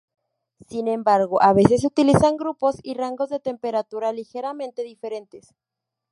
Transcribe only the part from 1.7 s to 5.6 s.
se utilizan grupos y rangos de temperatura ligeramente diferentes.